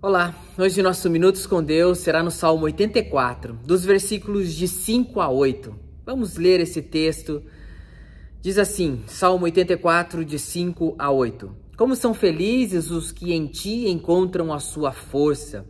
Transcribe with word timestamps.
Olá, 0.00 0.32
hoje 0.56 0.80
nosso 0.80 1.10
Minutos 1.10 1.44
com 1.44 1.60
Deus 1.60 1.98
será 1.98 2.22
no 2.22 2.30
Salmo 2.30 2.66
84, 2.66 3.58
dos 3.64 3.84
versículos 3.84 4.54
de 4.54 4.68
5 4.68 5.20
a 5.20 5.28
8. 5.28 5.74
Vamos 6.06 6.36
ler 6.36 6.60
esse 6.60 6.80
texto. 6.80 7.42
Diz 8.40 8.58
assim, 8.58 9.02
Salmo 9.08 9.46
84, 9.46 10.24
de 10.24 10.38
5 10.38 10.94
a 10.96 11.10
8. 11.10 11.52
Como 11.76 11.96
são 11.96 12.14
felizes 12.14 12.92
os 12.92 13.10
que 13.10 13.32
em 13.32 13.48
ti 13.48 13.88
encontram 13.88 14.52
a 14.52 14.60
sua 14.60 14.92
força, 14.92 15.66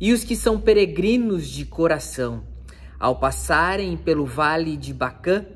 e 0.00 0.12
os 0.12 0.24
que 0.24 0.34
são 0.34 0.60
peregrinos 0.60 1.46
de 1.46 1.64
coração. 1.64 2.42
Ao 2.98 3.20
passarem 3.20 3.96
pelo 3.96 4.26
vale 4.26 4.76
de 4.76 4.92
Bacã, 4.92 5.46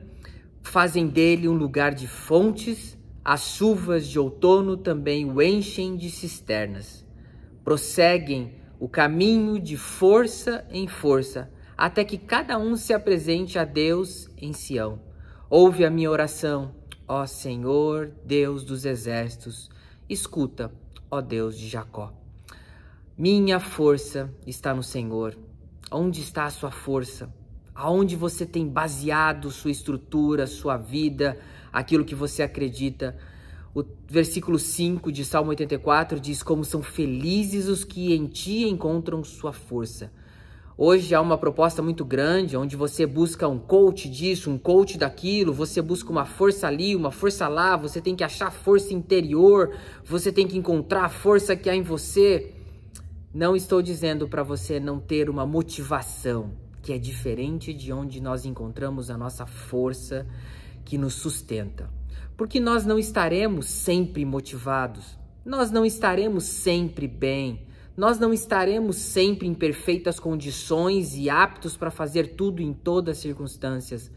fazem 0.63 1.09
dele 1.09 1.49
um 1.49 1.55
lugar 1.55 1.93
de 1.93 2.07
fontes, 2.07 2.97
as 3.25 3.49
chuvas 3.57 4.07
de 4.07 4.17
outono 4.17 4.77
também 4.77 5.29
o 5.29 5.43
enchem 5.43 5.97
de 5.97 6.09
cisternas 6.09 7.03
prosseguem 7.65 8.55
o 8.79 8.89
caminho 8.89 9.61
de 9.61 9.77
força 9.77 10.67
em 10.71 10.89
força, 10.89 11.51
até 11.77 12.05
que 12.05 12.19
cada 12.19 12.59
um 12.59 12.77
se 12.77 12.93
apresente 12.93 13.59
a 13.59 13.65
Deus 13.65 14.29
em 14.37 14.53
Sião. 14.53 15.01
Ouve 15.49 15.85
a 15.85 15.91
minha 15.91 16.11
oração, 16.11 16.75
ó 17.07 17.27
Senhor, 17.27 18.13
Deus 18.25 18.65
dos 18.65 18.85
exércitos, 18.85 19.71
escuta, 20.09 20.73
ó 21.11 21.21
Deus 21.21 21.59
de 21.59 21.69
Jacó. 21.69 22.13
Minha 23.17 23.61
força 23.61 24.33
está 24.47 24.75
no 24.75 24.83
Senhor. 24.83 25.37
Onde 25.91 26.23
está 26.23 26.47
a 26.47 26.51
sua 26.51 26.71
força? 26.71 27.33
Aonde 27.75 28.17
você 28.17 28.47
tem 28.47 28.67
baseado 28.67 29.51
sua 29.51 29.71
estrutura, 29.71 30.47
sua 30.47 30.77
vida, 30.77 31.39
aquilo 31.73 32.05
que 32.05 32.15
você 32.15 32.43
acredita? 32.43 33.17
O 33.75 33.83
versículo 34.07 34.59
5 34.59 35.11
de 35.11 35.25
Salmo 35.25 35.49
84 35.49 36.21
diz: 36.21 36.43
Como 36.43 36.63
são 36.63 36.83
felizes 36.83 37.69
os 37.69 37.85
que 37.85 38.13
em 38.13 38.27
ti 38.27 38.69
encontram 38.69 39.25
sua 39.25 39.53
força. 39.53 40.13
Hoje 40.77 41.15
há 41.15 41.21
uma 41.21 41.39
proposta 41.39 41.81
muito 41.81 42.05
grande 42.05 42.55
onde 42.55 42.77
você 42.77 43.07
busca 43.07 43.49
um 43.49 43.59
coach 43.59 44.11
disso, 44.11 44.51
um 44.51 44.59
coach 44.59 44.99
daquilo, 44.99 45.55
você 45.55 45.81
busca 45.81 46.11
uma 46.11 46.27
força 46.27 46.67
ali, 46.67 46.95
uma 46.95 47.11
força 47.11 47.49
lá, 47.49 47.75
você 47.75 48.01
tem 48.01 48.15
que 48.15 48.25
achar 48.25 48.51
força 48.51 48.93
interior, 48.93 49.75
você 50.05 50.31
tem 50.31 50.47
que 50.47 50.59
encontrar 50.59 51.05
a 51.05 51.09
força 51.09 51.57
que 51.57 51.71
há 51.71 51.75
em 51.75 51.83
você. 51.83 52.53
Não 53.33 53.57
estou 53.57 53.81
dizendo 53.81 54.29
para 54.29 54.43
você 54.43 54.79
não 54.79 55.01
ter 55.01 55.31
uma 55.31 55.47
motivação, 55.47 56.53
que 56.83 56.93
é 56.93 56.99
diferente 56.99 57.73
de 57.73 57.91
onde 57.91 58.21
nós 58.21 58.45
encontramos 58.45 59.09
a 59.11 59.17
nossa 59.17 59.47
força 59.47 60.27
que 60.85 60.99
nos 60.99 61.15
sustenta 61.15 62.02
porque 62.37 62.59
nós 62.59 62.85
não 62.85 62.99
estaremos 62.99 63.67
sempre 63.67 64.25
motivados, 64.25 65.19
nós 65.45 65.71
não 65.71 65.85
estaremos 65.85 66.45
sempre 66.45 67.07
bem, 67.07 67.67
nós 67.97 68.19
não 68.19 68.33
estaremos 68.33 68.97
sempre 68.97 69.47
em 69.47 69.55
perfeitas 69.55 70.19
condições 70.19 71.15
e 71.15 71.29
aptos 71.29 71.77
para 71.77 71.91
fazer 71.91 72.35
tudo 72.35 72.63
em 72.63 72.73
todas 72.73 73.19
as 73.19 73.23
circunstâncias, 73.23 74.11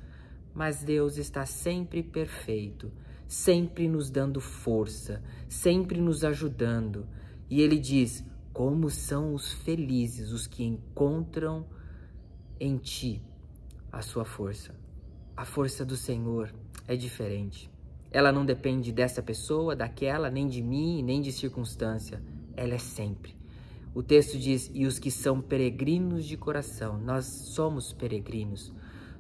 mas 0.53 0.83
Deus 0.83 1.17
está 1.17 1.45
sempre 1.45 2.01
perfeito, 2.01 2.91
sempre 3.27 3.87
nos 3.87 4.09
dando 4.09 4.39
força, 4.39 5.21
sempre 5.49 5.99
nos 5.99 6.23
ajudando. 6.23 7.05
E 7.49 7.61
Ele 7.61 7.77
diz: 7.77 8.23
Como 8.53 8.89
são 8.89 9.33
os 9.33 9.51
felizes 9.51 10.31
os 10.31 10.47
que 10.47 10.63
encontram 10.63 11.65
em 12.59 12.77
Ti 12.77 13.21
a 13.91 14.01
sua 14.01 14.23
força. 14.23 14.73
A 15.35 15.43
força 15.43 15.83
do 15.85 15.97
Senhor 15.97 16.53
é 16.87 16.95
diferente. 16.95 17.69
Ela 18.15 18.31
não 18.31 18.45
depende 18.45 18.93
dessa 18.93 19.21
pessoa, 19.21 19.75
daquela, 19.75 20.31
nem 20.31 20.47
de 20.47 20.61
mim, 20.61 21.03
nem 21.03 21.21
de 21.21 21.33
circunstância. 21.33 22.23
Ela 22.55 22.75
é 22.75 22.77
sempre. 22.77 23.35
O 23.93 24.01
texto 24.01 24.39
diz: 24.39 24.71
E 24.73 24.85
os 24.85 24.97
que 24.97 25.11
são 25.11 25.41
peregrinos 25.41 26.23
de 26.23 26.37
coração, 26.37 26.97
nós 26.97 27.25
somos 27.25 27.91
peregrinos. 27.91 28.71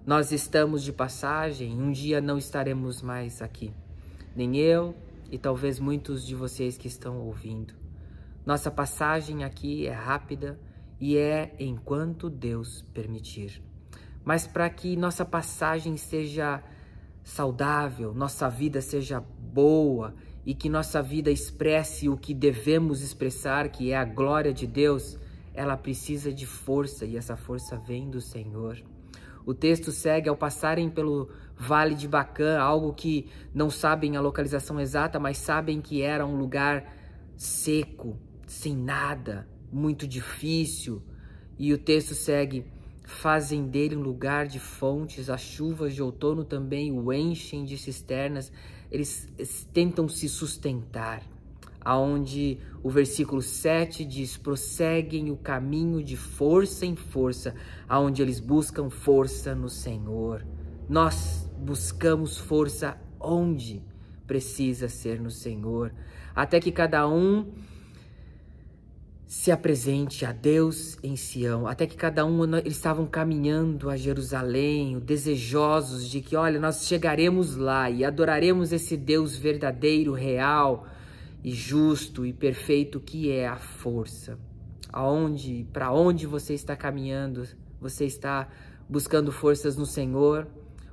Nós 0.07 0.31
estamos 0.31 0.81
de 0.81 0.93
passagem, 0.93 1.73
um 1.77 1.91
dia 1.91 2.21
não 2.21 2.37
estaremos 2.37 3.01
mais 3.01 3.41
aqui. 3.41 3.73
Nem 4.33 4.55
eu 4.55 4.95
e 5.29 5.37
talvez 5.37 5.77
muitos 5.77 6.25
de 6.25 6.33
vocês 6.33 6.77
que 6.77 6.87
estão 6.87 7.19
ouvindo. 7.19 7.73
Nossa 8.45 8.71
passagem 8.71 9.43
aqui 9.43 9.85
é 9.87 9.93
rápida 9.93 10.57
e 11.01 11.17
é 11.17 11.53
enquanto 11.59 12.29
Deus 12.29 12.81
permitir. 12.93 13.61
Mas 14.23 14.47
para 14.47 14.69
que 14.69 14.95
nossa 14.95 15.25
passagem 15.25 15.97
seja 15.97 16.63
saudável, 17.25 18.13
nossa 18.13 18.47
vida 18.47 18.79
seja 18.81 19.19
boa 19.19 20.13
e 20.45 20.53
que 20.53 20.69
nossa 20.69 21.01
vida 21.01 21.31
expresse 21.31 22.07
o 22.07 22.15
que 22.15 22.35
devemos 22.35 23.01
expressar, 23.01 23.67
que 23.69 23.91
é 23.91 23.97
a 23.97 24.05
glória 24.05 24.53
de 24.53 24.67
Deus, 24.67 25.17
ela 25.51 25.75
precisa 25.75 26.31
de 26.31 26.45
força 26.45 27.03
e 27.03 27.17
essa 27.17 27.35
força 27.35 27.75
vem 27.75 28.11
do 28.11 28.21
Senhor. 28.21 28.77
O 29.43 29.55
texto 29.55 29.91
segue 29.91 30.29
ao 30.29 30.37
passarem 30.37 30.87
pelo 30.87 31.29
Vale 31.57 31.95
de 31.95 32.07
Bacã, 32.07 32.59
algo 32.59 32.93
que 32.93 33.27
não 33.53 33.71
sabem 33.71 34.15
a 34.15 34.21
localização 34.21 34.79
exata, 34.79 35.19
mas 35.19 35.37
sabem 35.37 35.81
que 35.81 36.03
era 36.03 36.25
um 36.25 36.37
lugar 36.37 36.93
seco, 37.35 38.19
sem 38.45 38.75
nada, 38.75 39.47
muito 39.71 40.07
difícil. 40.07 41.01
E 41.57 41.73
o 41.73 41.77
texto 41.77 42.13
segue: 42.13 42.65
fazem 43.09 43.67
dele 43.67 43.95
um 43.95 44.01
lugar 44.01 44.47
de 44.47 44.59
fontes, 44.59 45.29
as 45.29 45.41
chuvas 45.41 45.93
de 45.93 46.01
outono 46.01 46.43
também 46.43 46.91
o 46.91 47.11
enchem 47.11 47.63
de 47.63 47.77
cisternas, 47.77 48.51
eles 48.91 49.29
tentam 49.73 50.07
se 50.07 50.27
sustentar. 50.27 51.21
Aonde 51.81 52.57
o 52.81 52.89
versículo 52.89 53.41
7 53.41 54.03
diz: 54.03 54.37
prosseguem 54.37 55.29
o 55.29 55.37
caminho 55.37 56.03
de 56.03 56.17
força 56.17 56.85
em 56.85 56.95
força, 56.95 57.53
aonde 57.87 58.21
eles 58.21 58.39
buscam 58.39 58.89
força 58.89 59.53
no 59.53 59.69
Senhor. 59.69 60.45
Nós 60.89 61.47
buscamos 61.59 62.37
força 62.37 62.99
onde 63.19 63.83
precisa 64.25 64.89
ser 64.89 65.19
no 65.19 65.29
Senhor, 65.29 65.93
até 66.35 66.59
que 66.59 66.71
cada 66.71 67.07
um 67.07 67.53
se 69.35 69.51
apresente 69.51 70.25
a 70.25 70.31
Deus 70.31 70.97
em 71.03 71.15
Sião, 71.17 71.67
até 71.67 71.85
que 71.85 71.97
cada 71.97 72.25
um 72.25 72.41
eles 72.57 72.77
estavam 72.77 73.05
caminhando 73.05 73.89
a 73.89 73.97
Jerusalém, 73.97 74.97
desejosos 74.97 76.09
de 76.09 76.21
que, 76.21 76.37
olha, 76.37 76.59
nós 76.59 76.87
chegaremos 76.87 77.55
lá 77.55 77.89
e 77.89 78.05
adoraremos 78.05 78.71
esse 78.71 78.95
Deus 78.95 79.35
verdadeiro, 79.35 80.13
real 80.13 80.87
e 81.43 81.51
justo 81.51 82.25
e 82.25 82.31
perfeito 82.31 82.99
que 82.99 83.29
é 83.29 83.45
a 83.45 83.57
força. 83.57 84.39
Aonde, 84.91 85.67
para 85.71 85.91
onde 85.91 86.25
você 86.25 86.53
está 86.53 86.75
caminhando? 86.75 87.45
Você 87.79 88.05
está 88.05 88.47
buscando 88.89 89.33
forças 89.33 89.75
no 89.75 89.85
Senhor? 89.85 90.47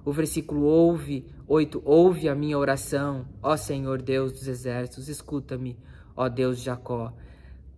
O 0.04 0.12
versículo 0.12 0.64
ouve, 0.64 1.24
8, 1.46 1.80
ouve 1.84 2.28
a 2.28 2.34
minha 2.34 2.58
oração, 2.58 3.24
ó 3.40 3.56
Senhor 3.56 4.02
Deus 4.02 4.32
dos 4.32 4.48
exércitos, 4.48 5.08
escuta-me, 5.08 5.78
ó 6.14 6.28
Deus 6.28 6.58
de 6.58 6.64
Jacó 6.64 7.14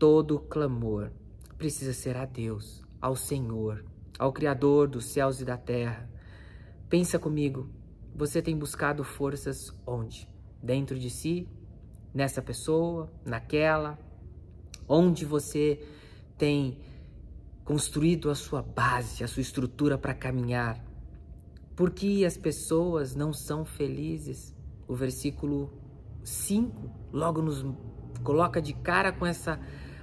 todo 0.05 0.39
clamor 0.39 1.11
precisa 1.57 1.95
ser 1.95 2.15
a 2.15 2.27
Deus, 2.27 2.85
ao 3.01 3.17
Senhor, 3.17 3.83
ao 4.19 4.35
Criador 4.35 4.87
dos 4.87 5.07
céus 5.07 5.41
e 5.41 5.47
da 5.47 5.57
terra. 5.57 6.07
Pensa 6.91 7.19
comigo, 7.19 7.71
você 8.15 8.43
tem 8.43 8.55
buscado 8.55 9.03
forças 9.03 9.73
onde? 9.87 10.29
Dentro 10.63 10.99
de 10.99 11.09
si? 11.09 11.49
Nessa 12.13 12.43
pessoa? 12.43 13.11
Naquela? 13.25 13.99
Onde 14.87 15.25
você 15.25 15.83
tem 16.37 16.79
construído 17.65 18.29
a 18.29 18.35
sua 18.35 18.61
base, 18.61 19.25
a 19.25 19.27
sua 19.27 19.41
estrutura 19.41 19.97
para 19.97 20.13
caminhar? 20.13 20.85
Por 21.75 21.91
que 21.91 22.27
as 22.27 22.37
pessoas 22.37 23.15
não 23.15 23.33
são 23.33 23.65
felizes? 23.65 24.55
O 24.87 24.95
versículo 24.95 25.73
5 26.23 26.91
logo 27.11 27.41
nos 27.41 27.65
coloca 28.23 28.61
de 28.61 28.75
cara 28.75 29.11
com 29.11 29.25
essa 29.25 29.59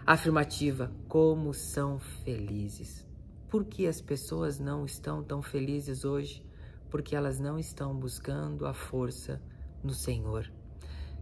Afirmativa: 0.05 0.91
como 1.07 1.53
são 1.53 1.99
felizes. 1.99 3.05
Por 3.47 3.65
que 3.65 3.85
as 3.85 4.01
pessoas 4.01 4.59
não 4.59 4.83
estão 4.83 5.23
tão 5.23 5.41
felizes 5.41 6.03
hoje? 6.03 6.43
Porque 6.89 7.15
elas 7.15 7.39
não 7.39 7.59
estão 7.59 7.95
buscando 7.95 8.65
a 8.65 8.73
força 8.73 9.41
no 9.83 9.93
Senhor. 9.93 10.51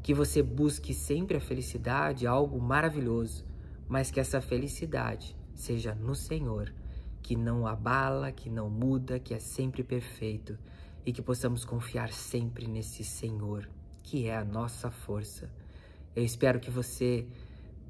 Que 0.01 0.13
você 0.13 0.41
busque 0.41 0.93
sempre 0.93 1.35
a 1.35 1.41
felicidade, 1.41 2.25
algo 2.25 2.59
maravilhoso, 2.61 3.45
mas 3.87 4.09
que 4.11 4.19
essa 4.19 4.39
felicidade 4.39 5.35
seja 5.53 5.93
no 5.93 6.15
Senhor, 6.15 6.73
que 7.21 7.35
não 7.35 7.67
abala, 7.67 8.31
que 8.31 8.49
não 8.49 8.69
muda, 8.69 9.19
que 9.19 9.33
é 9.33 9.39
sempre 9.39 9.83
perfeito 9.83 10.57
e 11.05 11.11
que 11.11 11.21
possamos 11.21 11.65
confiar 11.65 12.13
sempre 12.13 12.65
nesse 12.65 13.03
Senhor, 13.03 13.69
que 14.03 14.27
é 14.27 14.37
a 14.37 14.45
nossa 14.45 14.89
força. 14.89 15.51
Eu 16.15 16.23
espero 16.23 16.59
que 16.59 16.71
você 16.71 17.27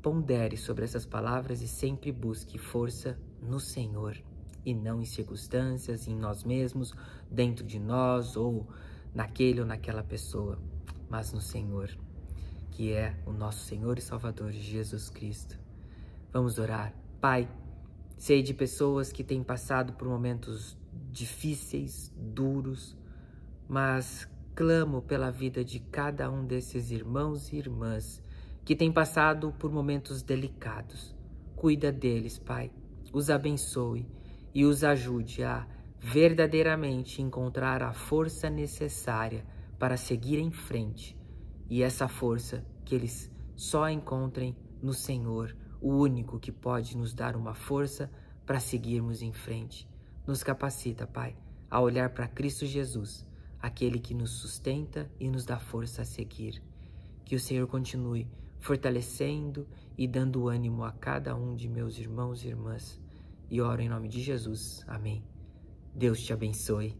Pondere 0.01 0.55
sobre 0.55 0.85
essas 0.85 1.05
palavras 1.05 1.61
e 1.61 1.67
sempre 1.67 2.11
busque 2.11 2.57
força 2.57 3.19
no 3.41 3.59
Senhor 3.59 4.17
e 4.65 4.73
não 4.73 5.01
em 5.01 5.05
circunstâncias, 5.05 6.07
em 6.07 6.15
nós 6.15 6.43
mesmos, 6.43 6.93
dentro 7.29 7.65
de 7.65 7.79
nós 7.79 8.35
ou 8.35 8.67
naquele 9.13 9.61
ou 9.61 9.65
naquela 9.65 10.03
pessoa, 10.03 10.59
mas 11.09 11.33
no 11.33 11.41
Senhor, 11.41 11.89
que 12.71 12.93
é 12.93 13.19
o 13.25 13.31
nosso 13.31 13.65
Senhor 13.65 13.97
e 13.97 14.01
Salvador 14.01 14.51
Jesus 14.51 15.09
Cristo. 15.09 15.57
Vamos 16.31 16.59
orar. 16.59 16.93
Pai, 17.19 17.49
sei 18.17 18.43
de 18.43 18.53
pessoas 18.53 19.11
que 19.11 19.23
têm 19.23 19.43
passado 19.43 19.93
por 19.93 20.07
momentos 20.07 20.77
difíceis, 21.11 22.13
duros, 22.15 22.95
mas 23.67 24.27
clamo 24.55 25.01
pela 25.01 25.31
vida 25.31 25.63
de 25.63 25.79
cada 25.79 26.29
um 26.29 26.45
desses 26.45 26.91
irmãos 26.91 27.51
e 27.51 27.57
irmãs 27.57 28.21
que 28.69 28.75
têm 28.75 28.91
passado 28.91 29.51
por 29.57 29.71
momentos 29.71 30.21
delicados. 30.21 31.15
Cuida 31.55 31.91
deles, 31.91 32.37
Pai. 32.37 32.71
Os 33.11 33.31
abençoe 33.31 34.07
e 34.53 34.63
os 34.63 34.83
ajude 34.83 35.43
a 35.43 35.67
verdadeiramente 35.97 37.19
encontrar 37.19 37.81
a 37.81 37.93
força 37.93 38.47
necessária 38.47 39.43
para 39.79 39.97
seguir 39.97 40.37
em 40.37 40.51
frente. 40.51 41.17
E 41.67 41.81
essa 41.81 42.07
força 42.07 42.63
que 42.85 42.93
eles 42.93 43.31
só 43.55 43.89
encontrem 43.89 44.55
no 44.83 44.93
Senhor, 44.93 45.57
o 45.81 45.91
único 45.91 46.39
que 46.39 46.51
pode 46.51 46.95
nos 46.95 47.11
dar 47.11 47.35
uma 47.35 47.55
força 47.55 48.07
para 48.45 48.59
seguirmos 48.59 49.23
em 49.23 49.33
frente. 49.33 49.89
Nos 50.27 50.43
capacita, 50.43 51.07
Pai, 51.07 51.35
a 51.71 51.81
olhar 51.81 52.11
para 52.11 52.27
Cristo 52.27 52.67
Jesus, 52.67 53.25
aquele 53.59 53.97
que 53.97 54.13
nos 54.13 54.29
sustenta 54.29 55.09
e 55.19 55.27
nos 55.27 55.43
dá 55.43 55.57
força 55.57 56.03
a 56.03 56.05
seguir. 56.05 56.61
Que 57.25 57.35
o 57.35 57.39
Senhor 57.39 57.65
continue 57.65 58.27
fortalecendo 58.59 59.67
e 59.97 60.07
dando 60.07 60.47
ânimo 60.47 60.83
a 60.83 60.91
cada 60.91 61.35
um 61.35 61.55
de 61.55 61.67
meus 61.67 61.97
irmãos 61.97 62.43
e 62.43 62.47
irmãs. 62.47 63.01
E 63.49 63.61
oro 63.61 63.81
em 63.81 63.89
nome 63.89 64.07
de 64.07 64.21
Jesus. 64.21 64.83
Amém. 64.87 65.23
Deus 65.95 66.21
te 66.21 66.31
abençoe. 66.31 66.95